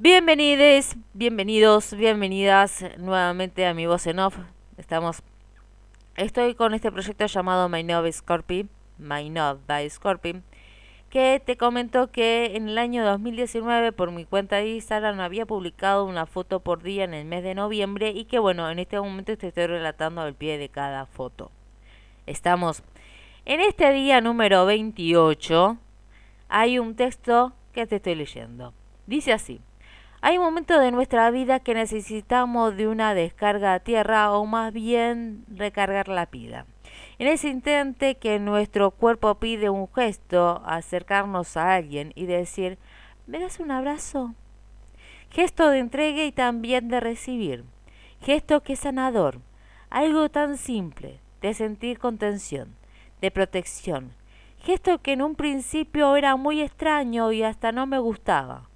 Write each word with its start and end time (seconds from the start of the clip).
Bienvenidos, 0.00 0.94
bienvenidos, 1.12 1.92
bienvenidas 1.92 2.84
nuevamente 2.98 3.66
a 3.66 3.74
mi 3.74 3.86
voz 3.86 4.06
en 4.06 4.20
off. 4.20 4.38
Estamos, 4.76 5.24
estoy 6.14 6.54
con 6.54 6.72
este 6.72 6.92
proyecto 6.92 7.26
llamado 7.26 7.68
My 7.68 7.82
Nov 7.82 8.08
Scorpi, 8.12 8.68
My 8.96 9.28
Nov 9.28 9.58
by 9.66 9.90
Scorpi, 9.90 10.40
que 11.10 11.42
te 11.44 11.56
comento 11.56 12.12
que 12.12 12.54
en 12.54 12.68
el 12.68 12.78
año 12.78 13.04
2019 13.04 13.90
por 13.90 14.12
mi 14.12 14.24
cuenta 14.24 14.58
de 14.58 14.68
Instagram 14.68 15.18
había 15.18 15.46
publicado 15.46 16.04
una 16.04 16.26
foto 16.26 16.60
por 16.60 16.84
día 16.84 17.02
en 17.02 17.12
el 17.12 17.24
mes 17.24 17.42
de 17.42 17.56
noviembre 17.56 18.10
y 18.10 18.26
que 18.26 18.38
bueno, 18.38 18.70
en 18.70 18.78
este 18.78 19.00
momento 19.00 19.36
te 19.36 19.48
estoy 19.48 19.66
relatando 19.66 20.20
al 20.20 20.36
pie 20.36 20.58
de 20.58 20.68
cada 20.68 21.06
foto. 21.06 21.50
Estamos 22.26 22.84
en 23.44 23.58
este 23.58 23.92
día 23.92 24.20
número 24.20 24.64
28, 24.64 25.76
hay 26.48 26.78
un 26.78 26.94
texto 26.94 27.52
que 27.72 27.88
te 27.88 27.96
estoy 27.96 28.14
leyendo. 28.14 28.72
Dice 29.04 29.32
así. 29.32 29.60
Hay 30.20 30.36
momentos 30.36 30.80
de 30.80 30.90
nuestra 30.90 31.30
vida 31.30 31.60
que 31.60 31.74
necesitamos 31.74 32.76
de 32.76 32.88
una 32.88 33.14
descarga 33.14 33.74
a 33.74 33.78
tierra 33.78 34.32
o 34.32 34.46
más 34.46 34.72
bien 34.72 35.44
recargar 35.48 36.08
la 36.08 36.26
pila. 36.26 36.66
En 37.20 37.28
ese 37.28 37.48
instante 37.48 38.16
que 38.16 38.40
nuestro 38.40 38.90
cuerpo 38.90 39.36
pide 39.36 39.70
un 39.70 39.88
gesto, 39.94 40.60
acercarnos 40.66 41.56
a 41.56 41.74
alguien 41.74 42.12
y 42.16 42.26
decir, 42.26 42.78
¿me 43.28 43.38
das 43.38 43.60
un 43.60 43.70
abrazo? 43.70 44.34
Gesto 45.30 45.70
de 45.70 45.78
entrega 45.78 46.24
y 46.24 46.32
también 46.32 46.88
de 46.88 46.98
recibir. 46.98 47.64
Gesto 48.20 48.64
que 48.64 48.72
es 48.72 48.80
sanador. 48.80 49.40
Algo 49.88 50.28
tan 50.30 50.56
simple, 50.56 51.20
de 51.42 51.54
sentir 51.54 52.00
contención, 52.00 52.74
de 53.20 53.30
protección. 53.30 54.14
Gesto 54.58 54.98
que 54.98 55.12
en 55.12 55.22
un 55.22 55.36
principio 55.36 56.16
era 56.16 56.34
muy 56.34 56.60
extraño 56.60 57.30
y 57.30 57.44
hasta 57.44 57.70
no 57.70 57.86
me 57.86 58.00
gustaba 58.00 58.68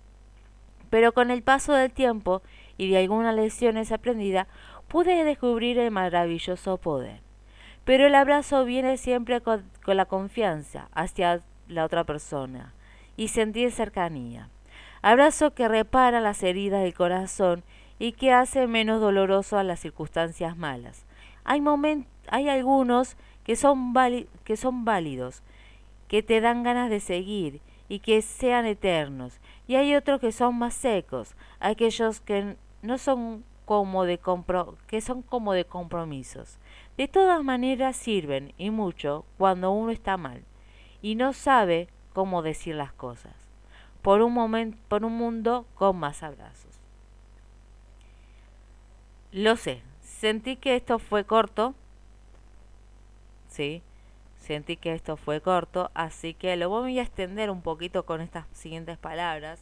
pero 0.93 1.13
con 1.13 1.31
el 1.31 1.43
paso 1.43 1.73
del 1.73 1.91
tiempo 1.91 2.43
y 2.77 2.91
de 2.91 2.99
algunas 2.99 3.35
lecciones 3.35 3.93
aprendidas, 3.93 4.47
pude 4.89 5.25
descubrir 5.25 5.79
el 5.79 5.91
maravilloso 5.91 6.77
poder. 6.77 7.23
Pero 7.87 8.07
el 8.07 8.15
abrazo 8.15 8.67
viene 8.67 8.99
siempre 8.99 9.41
con, 9.41 9.65
la 9.87 10.05
confianza 10.05 10.91
hacia 10.93 11.41
la 11.67 11.87
otra 11.87 12.05
persona 12.05 12.75
y 13.17 13.29
sentir 13.29 13.73
cercanía. 13.73 14.51
Abrazo 15.01 15.55
que 15.55 15.67
repara 15.67 16.21
las 16.21 16.43
heridas 16.43 16.83
del 16.83 16.93
corazón 16.93 17.65
y 17.99 18.13
que 18.13 18.35
hace 18.35 18.67
menos 18.67 19.01
doloroso 19.01 19.57
a 19.57 19.65
las 19.65 19.81
circunstancias 19.81 20.59
malas. 20.59 21.07
Hay, 21.45 21.63
hay 22.29 22.49
algunos 22.51 23.17
que 23.45 23.57
son 23.57 23.95
válidos, 23.95 25.43
que 26.07 26.23
te 26.23 26.43
dan 26.43 26.63
ganas 26.63 26.91
de 26.91 27.01
seguir 27.01 27.63
y 27.93 27.99
que 27.99 28.23
sean 28.23 28.65
eternos, 28.65 29.39
y 29.67 29.75
hay 29.75 29.95
otros 29.95 30.19
que 30.19 30.33
son 30.33 30.57
más 30.57 30.73
secos, 30.73 31.37
aquellos 31.61 32.23
que 32.23 32.57
no 32.81 32.97
son 32.97 33.45
como 33.67 34.05
de 34.05 34.17
compro 34.17 34.79
que 34.87 35.03
son 35.03 35.21
como 35.21 35.53
de 35.53 35.67
compromisos. 35.67 36.59
De 36.97 37.07
todas 37.07 37.45
maneras 37.45 37.95
sirven 37.95 38.55
y 38.57 38.71
mucho 38.71 39.27
cuando 39.37 39.73
uno 39.73 39.91
está 39.91 40.17
mal 40.17 40.43
y 41.03 41.17
no 41.17 41.35
sabe 41.35 41.89
cómo 42.15 42.41
decir 42.41 42.77
las 42.77 42.95
cosas. 42.95 43.35
Por 44.01 44.23
un 44.23 44.33
momento, 44.33 44.79
por 44.89 45.05
un 45.05 45.13
mundo 45.13 45.67
con 45.75 45.99
más 45.99 46.23
abrazos. 46.23 46.81
Lo 49.33 49.57
sé, 49.57 49.83
sentí 50.01 50.57
que 50.57 50.77
esto 50.77 50.99
fue 50.99 51.27
corto. 51.27 51.75
Sí, 53.49 53.83
Sentí 54.43 54.77
que 54.77 54.93
esto 54.93 55.17
fue 55.17 55.41
corto, 55.41 55.93
así 55.95 56.35
que 56.35 56.57
lo 56.57 56.69
voy 56.69 56.99
a 56.99 57.03
extender 57.03 57.49
un 57.49 57.63
poquito 57.63 58.05
con 58.05 58.21
estas 58.21 58.45
siguientes 58.53 58.99
palabras. 58.99 59.61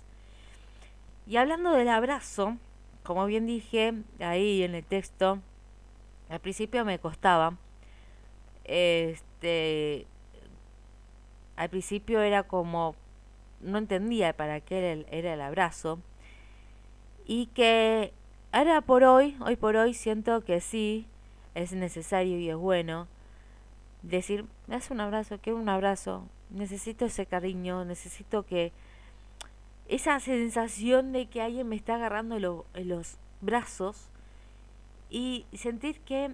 Y 1.27 1.37
hablando 1.37 1.72
del 1.72 1.91
abrazo, 1.91 2.56
como 3.03 3.27
bien 3.27 3.45
dije 3.45 3.92
ahí 4.20 4.62
en 4.62 4.75
el 4.75 4.83
texto, 4.83 5.39
al 6.31 6.41
principio 6.41 6.87
me 6.87 6.98
costaba. 6.98 7.59
Este 8.64 10.06
al 11.56 11.69
principio 11.69 12.22
era 12.22 12.44
como 12.44 12.94
no 13.60 13.76
entendía 13.76 14.32
para 14.32 14.60
qué 14.62 15.05
era 15.10 15.34
el 15.34 15.41
abrazo 15.43 15.99
y 17.26 17.47
que 17.49 18.15
ahora 18.50 18.81
por 18.81 19.05
hoy, 19.05 19.37
hoy 19.41 19.56
por 19.56 19.76
hoy 19.76 19.93
siento 19.93 20.41
que 20.43 20.62
sí 20.62 21.06
es 21.55 21.72
necesario 21.72 22.38
y 22.38 22.49
es 22.49 22.56
bueno 22.56 23.09
decir, 24.03 24.44
me 24.66 24.77
das 24.77 24.91
un 24.91 25.00
abrazo, 25.00 25.38
quiero 25.43 25.59
un 25.59 25.69
abrazo, 25.69 26.27
necesito 26.50 27.05
ese 27.06 27.27
cariño, 27.27 27.84
necesito 27.84 28.44
que 28.44 28.72
esa 29.88 30.19
sensación 30.21 31.12
de 31.12 31.27
que 31.27 31.43
alguien 31.43 31.69
me 31.69 31.77
está 31.77 31.97
agarrando 31.97 32.65
en 32.75 32.88
los 32.88 33.16
brazos 33.41 34.09
y 35.11 35.47
sentir 35.53 36.00
que 36.00 36.33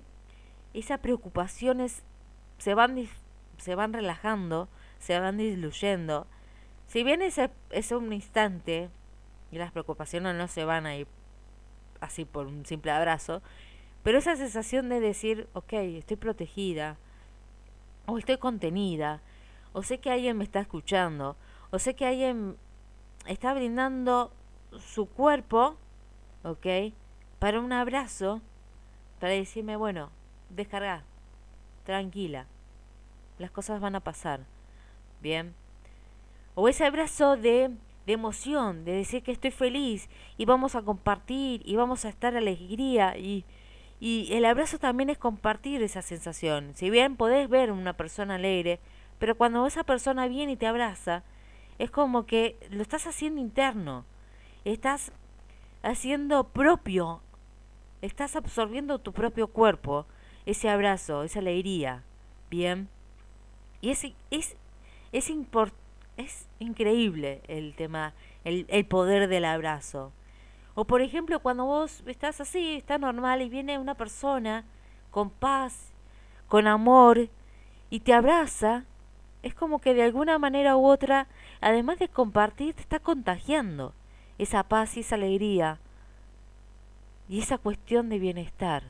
esas 0.74 1.00
preocupaciones 1.00 2.02
se 2.58 2.74
van, 2.74 3.08
se 3.56 3.74
van 3.74 3.92
relajando, 3.92 4.68
se 4.98 5.18
van 5.18 5.38
diluyendo. 5.38 6.26
Si 6.86 7.02
bien 7.02 7.22
ese 7.22 7.50
es 7.70 7.90
un 7.92 8.12
instante 8.12 8.90
y 9.50 9.58
las 9.58 9.72
preocupaciones 9.72 10.34
no 10.34 10.48
se 10.48 10.64
van 10.64 10.86
a 10.86 10.96
ir 10.96 11.06
así 12.00 12.24
por 12.24 12.46
un 12.46 12.66
simple 12.66 12.90
abrazo, 12.90 13.42
pero 14.02 14.18
esa 14.18 14.36
sensación 14.36 14.88
de 14.88 15.00
decir, 15.00 15.48
ok, 15.54 15.72
estoy 15.72 16.16
protegida, 16.16 16.98
o 18.06 18.18
estoy 18.18 18.38
contenida, 18.38 19.20
o 19.72 19.82
sé 19.82 19.98
que 19.98 20.10
alguien 20.10 20.38
me 20.38 20.44
está 20.44 20.60
escuchando, 20.60 21.36
o 21.70 21.78
sé 21.78 21.94
que 21.94 22.06
alguien 22.06 22.56
está 23.26 23.52
brindando 23.52 24.32
su 24.78 25.06
cuerpo, 25.06 25.76
¿ok? 26.42 26.66
Para 27.38 27.60
un 27.60 27.72
abrazo, 27.72 28.40
para 29.20 29.32
decirme, 29.32 29.76
bueno, 29.76 30.10
descarga, 30.50 31.04
tranquila, 31.84 32.46
las 33.38 33.50
cosas 33.50 33.80
van 33.80 33.96
a 33.96 34.00
pasar, 34.00 34.40
¿bien? 35.20 35.54
O 36.54 36.68
ese 36.68 36.86
abrazo 36.86 37.36
de, 37.36 37.70
de 38.06 38.12
emoción, 38.12 38.84
de 38.84 38.92
decir 38.92 39.22
que 39.22 39.32
estoy 39.32 39.50
feliz 39.50 40.08
y 40.38 40.46
vamos 40.46 40.74
a 40.74 40.82
compartir 40.82 41.62
y 41.64 41.76
vamos 41.76 42.04
a 42.04 42.08
estar 42.08 42.36
alegría 42.36 43.16
y 43.18 43.44
y 43.98 44.28
el 44.32 44.44
abrazo 44.44 44.78
también 44.78 45.10
es 45.10 45.18
compartir 45.18 45.82
esa 45.82 46.02
sensación. 46.02 46.72
Si 46.74 46.90
bien 46.90 47.16
podés 47.16 47.48
ver 47.48 47.72
una 47.72 47.94
persona 47.94 48.34
alegre, 48.34 48.78
pero 49.18 49.36
cuando 49.36 49.66
esa 49.66 49.84
persona 49.84 50.28
viene 50.28 50.52
y 50.52 50.56
te 50.56 50.66
abraza, 50.66 51.22
es 51.78 51.90
como 51.90 52.26
que 52.26 52.56
lo 52.70 52.82
estás 52.82 53.06
haciendo 53.06 53.40
interno. 53.40 54.04
Estás 54.64 55.12
haciendo 55.82 56.48
propio. 56.48 57.22
Estás 58.02 58.36
absorbiendo 58.36 58.98
tu 58.98 59.12
propio 59.12 59.48
cuerpo 59.48 60.06
ese 60.44 60.68
abrazo, 60.68 61.22
esa 61.22 61.38
alegría. 61.38 62.04
Bien. 62.50 62.88
Y 63.80 63.90
es, 63.90 64.04
es, 64.30 64.56
es, 65.12 65.32
es 66.16 66.46
increíble 66.58 67.40
el 67.48 67.74
tema, 67.74 68.14
el, 68.44 68.66
el 68.68 68.84
poder 68.84 69.28
del 69.28 69.46
abrazo. 69.46 70.12
O 70.76 70.84
por 70.84 71.00
ejemplo, 71.00 71.40
cuando 71.40 71.64
vos 71.64 72.02
estás 72.06 72.38
así, 72.38 72.74
está 72.74 72.98
normal 72.98 73.40
y 73.40 73.48
viene 73.48 73.78
una 73.78 73.94
persona 73.94 74.62
con 75.10 75.30
paz, 75.30 75.90
con 76.48 76.66
amor 76.66 77.30
y 77.88 78.00
te 78.00 78.12
abraza, 78.12 78.84
es 79.42 79.54
como 79.54 79.80
que 79.80 79.94
de 79.94 80.02
alguna 80.02 80.38
manera 80.38 80.76
u 80.76 80.84
otra, 80.84 81.28
además 81.62 81.98
de 81.98 82.08
compartir, 82.08 82.74
te 82.74 82.82
está 82.82 82.98
contagiando 82.98 83.94
esa 84.36 84.64
paz 84.64 84.98
y 84.98 85.00
esa 85.00 85.14
alegría 85.14 85.78
y 87.26 87.40
esa 87.40 87.56
cuestión 87.56 88.10
de 88.10 88.18
bienestar 88.18 88.82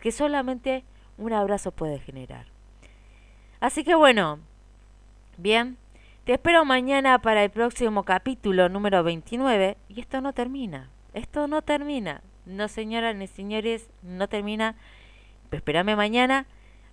que 0.00 0.12
solamente 0.12 0.84
un 1.18 1.32
abrazo 1.32 1.72
puede 1.72 1.98
generar. 1.98 2.46
Así 3.58 3.82
que 3.82 3.96
bueno, 3.96 4.38
bien, 5.38 5.76
te 6.24 6.34
espero 6.34 6.64
mañana 6.64 7.20
para 7.20 7.42
el 7.42 7.50
próximo 7.50 8.04
capítulo 8.04 8.68
número 8.68 9.02
29 9.02 9.76
y 9.88 10.00
esto 10.00 10.20
no 10.20 10.32
termina. 10.32 10.88
Esto 11.14 11.46
no 11.46 11.62
termina. 11.62 12.22
No, 12.46 12.68
señoras 12.68 13.14
ni 13.16 13.26
señores, 13.26 13.90
no 14.02 14.28
termina. 14.28 14.76
espérame 15.50 15.96
mañana. 15.96 16.46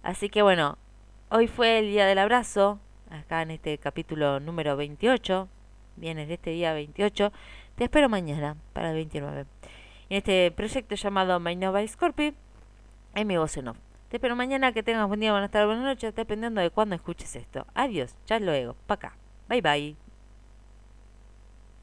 Así 0.03 0.29
que 0.29 0.41
bueno, 0.41 0.77
hoy 1.29 1.47
fue 1.47 1.79
el 1.79 1.87
día 1.87 2.05
del 2.05 2.19
abrazo. 2.19 2.79
Acá 3.09 3.41
en 3.41 3.51
este 3.51 3.77
capítulo 3.77 4.39
número 4.39 4.75
28. 4.75 5.47
Vienes 5.95 6.27
de 6.27 6.35
este 6.35 6.51
día 6.51 6.73
28. 6.73 7.31
Te 7.75 7.85
espero 7.85 8.09
mañana 8.09 8.57
para 8.73 8.89
el 8.89 8.95
29. 8.95 9.45
En 10.09 10.17
este 10.17 10.51
proyecto 10.51 10.95
llamado 10.95 11.39
My 11.39 11.55
Nova 11.55 11.85
Scorpio. 11.87 12.33
En 13.15 13.27
mi 13.27 13.37
voz 13.37 13.57
en 13.57 13.69
off. 13.69 13.77
Te 14.09 14.17
espero 14.17 14.35
mañana. 14.35 14.71
Que 14.71 14.83
tengas 14.83 15.07
buen 15.07 15.19
día, 15.19 15.31
buenas 15.31 15.51
tardes, 15.51 15.67
buenas 15.67 15.85
noches. 15.85 16.15
Dependiendo 16.15 16.61
de 16.61 16.69
cuándo 16.69 16.95
escuches 16.95 17.35
esto. 17.35 17.65
Adiós. 17.73 18.15
Ya 18.25 18.39
luego. 18.39 18.75
Pa' 18.85 18.95
acá. 18.95 19.17
Bye 19.49 19.61
bye. 19.61 20.06